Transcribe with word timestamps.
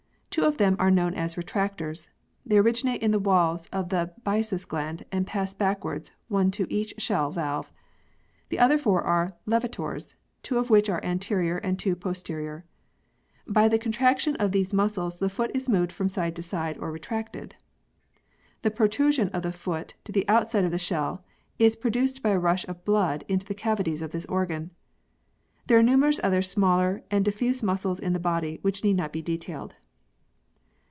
Two 0.33 0.43
of 0.45 0.55
them 0.55 0.77
are 0.79 0.89
known 0.89 1.13
as 1.13 1.35
Retractors. 1.35 2.07
They 2.45 2.57
originate 2.57 3.01
in 3.01 3.11
the 3.11 3.19
walls 3.19 3.67
of 3.67 3.89
the 3.89 4.13
byssus 4.23 4.63
gland 4.63 5.03
and 5.11 5.27
pass 5.27 5.53
backwards 5.53 6.13
one 6.29 6.51
to 6.51 6.71
each 6.73 6.93
shell 6.99 7.31
valve. 7.31 7.69
The 8.47 8.57
other 8.57 8.77
four 8.77 9.01
are 9.03 9.35
Levators, 9.45 10.15
two 10.41 10.57
of 10.57 10.69
which 10.69 10.89
are 10.89 11.03
anterior 11.03 11.59
arid 11.61 11.77
two 11.79 11.97
posterior. 11.97 12.63
By 13.45 13.67
the 13.67 13.77
contraction 13.77 14.37
of 14.37 14.53
these 14.53 14.73
muscles 14.73 15.19
the 15.19 15.27
foot 15.27 15.51
is 15.53 15.67
moved 15.67 15.91
from 15.91 16.07
side 16.07 16.33
to 16.37 16.41
side 16.41 16.77
or 16.77 16.93
retracted. 16.93 17.55
The 18.61 18.71
protrusion 18.71 19.27
of 19.31 19.43
the 19.43 19.51
foot 19.51 19.95
to 20.05 20.13
the 20.13 20.27
outside 20.29 20.63
of 20.63 20.71
the 20.71 20.77
shell 20.77 21.25
is 21.59 21.75
produced 21.75 22.23
by 22.23 22.29
a 22.29 22.39
rush 22.39 22.65
of 22.69 22.85
blood 22.85 23.25
into 23.27 23.45
the 23.45 23.53
cavities 23.53 24.01
of 24.01 24.11
this 24.13 24.25
organ. 24.27 24.71
There 25.67 25.77
are 25.77 25.83
numerous 25.83 26.21
other 26.23 26.41
smaller 26.41 27.03
and 27.11 27.25
diffuse 27.25 27.61
muscles 27.61 27.99
in 27.99 28.13
the 28.13 28.17
body 28.19 28.59
which 28.61 28.85
need 28.85 28.95
not 28.95 29.11
be 29.11 29.21
detailed. 29.21 29.75